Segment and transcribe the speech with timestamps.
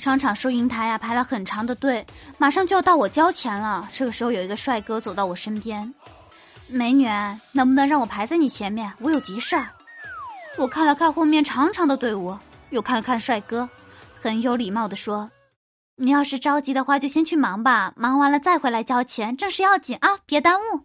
[0.00, 2.04] 商场收银台呀排了很长的队，
[2.38, 3.86] 马上就要到我交钱了。
[3.92, 5.94] 这个时候有一个帅哥走到我身边，
[6.68, 7.06] 美女，
[7.52, 8.90] 能不能让我排在你前面？
[9.00, 9.68] 我有急事儿。
[10.56, 12.34] 我看了看后面长长的队伍，
[12.70, 13.68] 又看了看帅哥，
[14.18, 15.30] 很有礼貌的说
[15.96, 20.80] ：“你要是着急的话，就先去忙吧，忙完了再回来交钱，正事要紧啊，别耽误。”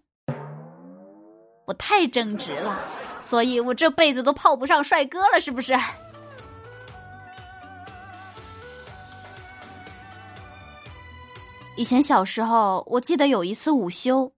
[1.66, 2.78] 我太正直了，
[3.22, 5.74] 所以我这辈子都泡不上帅哥了，是不是？
[11.78, 14.32] 以前小时候，我记得有一次午休，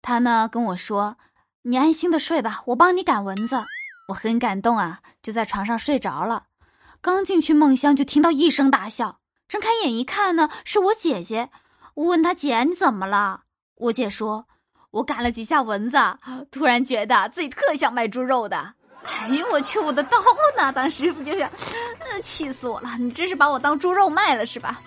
[0.00, 1.16] 他呢跟我说
[1.62, 3.62] ：“你安心的睡吧，我帮你赶蚊子。”
[4.08, 6.44] 我很感动啊，就在床上睡着了。
[7.02, 9.20] 刚进去梦乡，就听到一声大笑。
[9.48, 11.50] 睁开眼一看呢，是我姐姐。
[11.94, 13.42] 我问她姐：“你怎么了？”
[13.76, 14.46] 我姐说
[14.92, 15.98] ：“我赶了几下蚊子，
[16.50, 20.16] 突然觉得自己特想卖猪肉的。”哎呦我去，我的刀
[20.56, 20.72] 呢？
[20.72, 21.50] 当时不就想，
[22.22, 22.96] 气死我了！
[22.98, 24.80] 你真是把我当猪肉卖了是吧？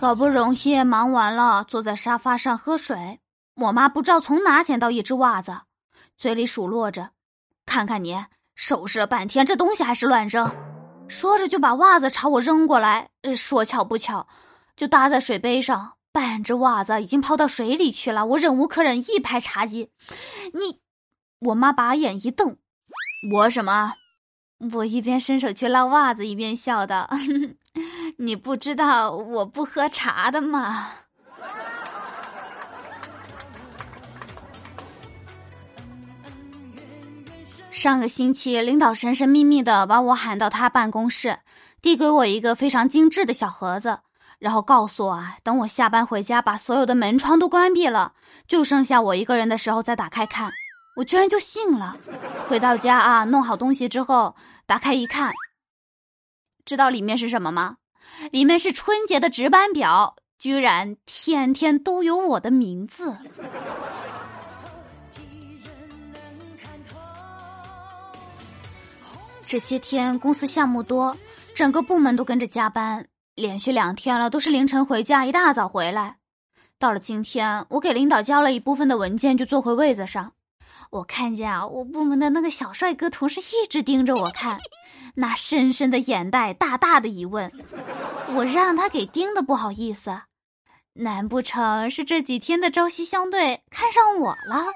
[0.00, 3.18] 好不容易忙完了，坐在沙发上喝水。
[3.56, 5.62] 我妈不知道从哪捡到一只袜子，
[6.16, 7.10] 嘴里数落着
[7.66, 8.16] ：“看看你，
[8.54, 10.48] 收拾了半天，这东西还是乱扔。”
[11.08, 13.10] 说着就把袜子朝我扔过来。
[13.36, 14.28] 说巧不巧，
[14.76, 18.24] 就搭在水杯上，半只袜子已经抛到水里去了。
[18.24, 19.90] 我忍无可忍，一拍茶几
[20.54, 20.80] ：“你！”
[21.50, 22.56] 我妈把眼一瞪
[23.34, 23.94] ：“我什么？”
[24.74, 27.10] 我一边伸手去捞袜子，一边笑道。
[28.20, 30.88] 你不知道我不喝茶的吗？
[37.70, 41.38] 上个星期，领导神神秘秘的把我喊到他办公室，
[41.80, 44.00] 递给我一个非常精致的小盒子，
[44.40, 48.14] 然后告诉我啊，等我下班回家，把所有的门窗都关闭了，
[48.48, 50.50] 就剩下我一个人的时候再打开看。
[50.96, 51.96] 我居然就信了。
[52.48, 54.34] 回到家啊，弄好东西之后，
[54.66, 55.32] 打开一看，
[56.64, 57.76] 知道里面是什么吗？
[58.30, 63.16] 里面是春节的值班表，居然天天都有我的名字。
[69.42, 71.16] 这些天公司项目多，
[71.54, 76.16] 整个部门都跟着加班，连续两天了，都是凌晨回家，一大早回来。
[76.78, 80.32] 到了今天，我给领导交了一部分的文件，就坐回位子上。
[80.90, 84.58] 我看见啊，我部门的那个小帅哥同事一直盯着我看。
[85.14, 87.50] 那深深的眼袋，大大的疑问，
[88.34, 90.22] 我让他给盯的不好意思，
[90.94, 94.66] 难不成是这几天的朝夕相对看上我了？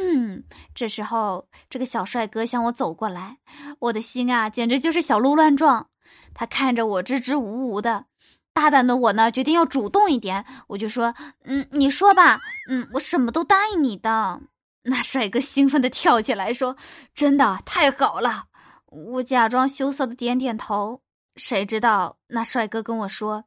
[0.00, 0.44] 嗯，
[0.74, 3.38] 这时候这个小帅哥向我走过来，
[3.80, 5.88] 我的心啊简直就是小鹿乱撞。
[6.34, 8.06] 他看着我支支吾吾的，
[8.52, 11.14] 大胆的我呢决定要主动一点，我就说
[11.44, 12.38] ：“嗯，你说吧，
[12.68, 14.40] 嗯，我什么都答应你的。”
[14.82, 16.76] 那帅哥兴奋的跳起来说
[17.14, 18.44] ：“真的太好了！”
[18.90, 21.02] 我假装羞涩的点点头，
[21.36, 23.44] 谁知道那帅哥跟我说：“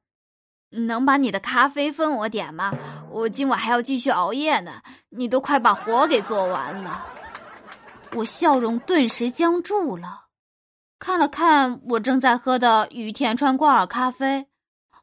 [0.70, 2.72] 能把你的咖啡分我点吗？
[3.10, 7.08] 我今晚还要继续熬夜呢，你都快把活给做完了。”
[8.14, 10.26] 我笑容顿时僵住了，
[11.00, 14.48] 看了看我正在喝的雨田川挂耳咖啡，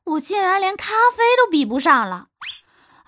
[0.05, 2.29] 我竟然连咖啡都比不上了。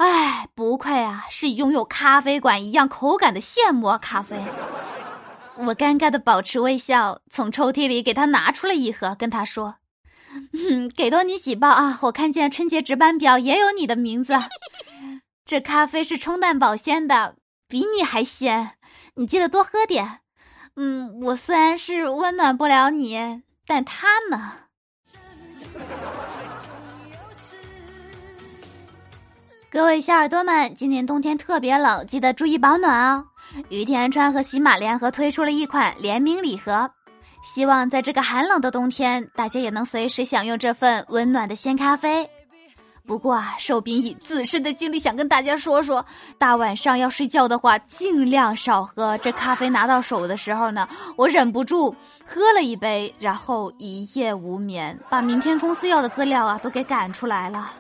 [0.01, 4.43] 哎，不愧啊，是拥有咖啡馆一样口感的现磨咖啡。
[5.57, 9.77] 我尴尬的保持微笑，从抽屉里给他拿出了一盒，跟他说
[10.57, 11.99] ：“嗯，给多你几包啊！
[12.05, 14.33] 我看见春节值班表也有你的名字。
[15.45, 17.37] 这咖啡是冲淡保鲜的，
[17.69, 18.79] 比你还鲜，
[19.17, 20.21] 你记得多喝点。
[20.77, 24.53] 嗯，我虽然是温暖不了你，但他呢？
[29.73, 33.25] 各位小耳朵们，今年冬天特别冷，记得注意保暖哦。”
[33.71, 36.91] 于田川和喜马联合推出了一款联名礼盒，
[37.45, 42.29] 希望在这个寒冷的冬天，大家也能随时享用这份温暖的鲜咖啡。
[43.07, 46.05] 不过啊，寿斌以自身的经历想跟大家说说，
[46.37, 49.17] 大晚上要睡觉的话，尽量少喝。
[49.19, 51.95] 这咖啡拿到手的时候呢，我忍不住
[52.27, 57.71] 喝了一杯，然后一夜无眠，把明天公司要的资料啊都给赶出来了。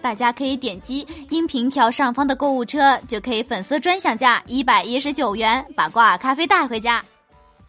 [0.00, 7.04] 大家可以点击音频条上方的购物车，就可以粉丝专享价一百一十九元把挂耳咖啡带回家。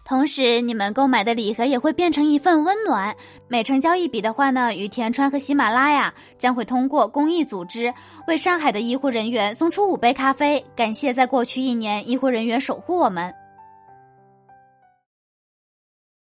[0.05, 3.15] 同时，你们购买的礼盒也会变成一份温暖。
[3.47, 7.93] 每成交一笔的话呢，于田川和喜马拉雅将会通过公益组织
[8.25, 13.31] 为上海的医护人员送出五杯咖啡，感谢在过去一年医护人员守护我们。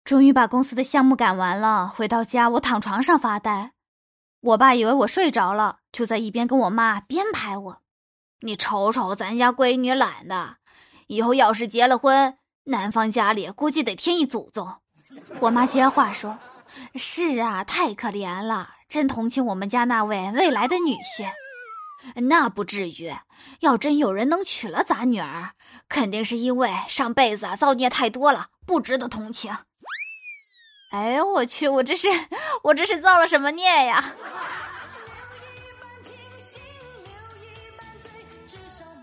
[0.05, 3.73] 终于把公司的项目赶完了，回到家我躺床上发呆。
[4.43, 7.83] 我爸以为我睡着了，就在一边跟我妈编排我
[8.41, 10.57] ：“你瞅瞅咱家闺女懒的，
[11.07, 14.77] 以后要是结了婚，男方家里估计得添一祖宗。
[15.41, 16.39] 我妈接话说
[16.97, 21.31] ：“是啊，太可怜了，真同情我们家那位未来的女婿。
[22.23, 23.15] 那不至于，
[23.61, 25.53] 要真有人能娶了咱女儿，
[25.89, 29.55] 肯定是因为上辈子造孽太多了，不值得同情。”
[30.91, 31.69] 哎呦我去！
[31.69, 32.09] 我这是
[32.63, 34.15] 我这是造了什么孽呀？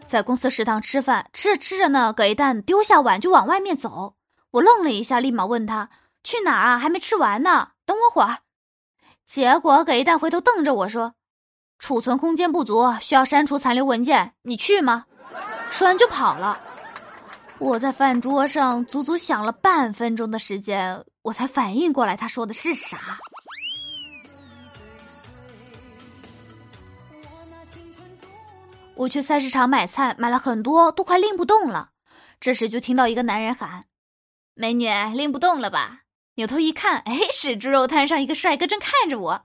[0.10, 4.16] 在公司食堂吃饭，吃着吃着呢，葛一蛋丢下碗就往外面走。
[4.50, 5.92] 我愣了一下，立马问他
[6.24, 6.80] 去哪儿啊？
[6.80, 8.40] 还没吃完呢，等我会儿。
[9.28, 11.14] 结果葛一蛋回头瞪着我说
[11.78, 15.06] ：“储存空间不足，需要删除残留文件，你去吗？”
[15.70, 16.60] 说完就跑了。
[17.60, 21.06] 我在饭桌上足足想了半分钟的时间。
[21.22, 22.98] 我才反应过来，他说的是啥。
[29.00, 31.92] 我去菜市场买菜，买了很多，都快拎不动了。
[32.42, 33.86] 这时就听到一个男人喊
[34.56, 36.02] ：“美女，拎不动了吧？”
[36.36, 39.42] 扭头一看，哎，是猪肉摊上一个帅哥正看着我。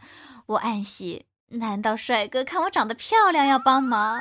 [0.46, 4.20] 我暗喜，难道帅哥看我长得漂亮要帮忙？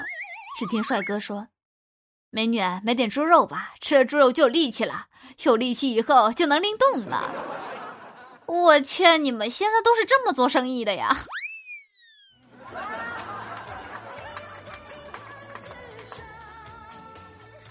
[0.59, 1.47] 只听帅哥说。
[2.29, 5.07] 美女，买点猪肉吧，吃了猪肉就有力气了，
[5.41, 7.33] 有力气以后就能拎动了。
[8.45, 11.25] 我劝你们现在都是这么做生意的呀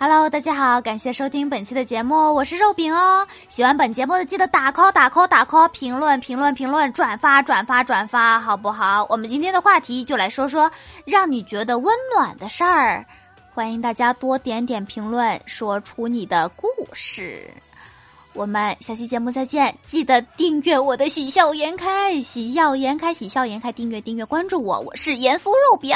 [0.03, 3.25] ！Hello，大家好，感谢收听本期的节目，我是肉饼哦。
[3.49, 9.07] 喜欢本节目的记得打 call 打 call 打 call，评论评论评论，转发转发转发，好不好？
[9.09, 10.69] 我们今天的话题就来说说
[11.05, 13.07] 让你觉得温暖的事儿。
[13.55, 17.49] 欢迎大家多点点评论，说出你的故事。
[18.33, 25.95] 我们下期节目再见，记得订阅我的喜笑颜开，喜笑颜开，喜笑颜开，订阅订阅关注我，我是盐酥肉饼。